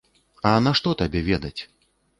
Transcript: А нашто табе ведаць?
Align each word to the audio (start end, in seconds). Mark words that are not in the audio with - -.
А 0.51 0.55
нашто 0.69 0.97
табе 1.05 1.25
ведаць? 1.31 1.57